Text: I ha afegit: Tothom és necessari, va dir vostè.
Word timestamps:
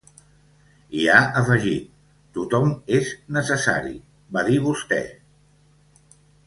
I 1.01 1.03
ha 1.15 1.17
afegit: 1.41 1.85
Tothom 2.39 2.73
és 3.01 3.13
necessari, 3.39 3.95
va 4.39 4.47
dir 4.51 4.61
vostè. 4.69 5.03